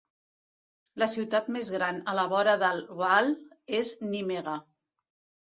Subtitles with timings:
[1.03, 3.31] La ciutat més gran a la vora del Waal
[3.83, 4.59] és Nimega.